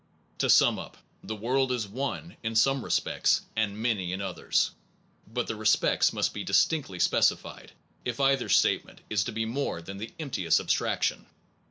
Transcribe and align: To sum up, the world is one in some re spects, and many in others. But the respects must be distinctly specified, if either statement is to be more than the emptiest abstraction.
To 0.39 0.49
sum 0.49 0.79
up, 0.79 0.97
the 1.23 1.35
world 1.35 1.71
is 1.71 1.87
one 1.87 2.35
in 2.41 2.55
some 2.55 2.83
re 2.83 2.89
spects, 2.89 3.41
and 3.55 3.77
many 3.77 4.11
in 4.11 4.19
others. 4.19 4.71
But 5.31 5.45
the 5.45 5.55
respects 5.55 6.11
must 6.11 6.33
be 6.33 6.43
distinctly 6.43 6.97
specified, 6.97 7.73
if 8.03 8.19
either 8.19 8.49
statement 8.49 9.01
is 9.11 9.23
to 9.25 9.31
be 9.31 9.45
more 9.45 9.79
than 9.79 9.99
the 9.99 10.11
emptiest 10.17 10.59
abstraction. 10.59 11.27